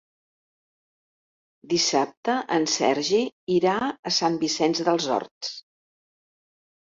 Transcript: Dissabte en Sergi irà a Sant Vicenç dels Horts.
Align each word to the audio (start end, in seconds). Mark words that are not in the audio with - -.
Dissabte 1.73 2.37
en 2.55 2.65
Sergi 2.77 3.19
irà 3.57 3.75
a 3.89 4.13
Sant 4.15 4.39
Vicenç 4.45 4.81
dels 4.87 5.11
Horts. 5.17 5.53